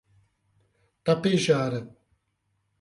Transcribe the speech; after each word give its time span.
Tapejara 1.03 1.79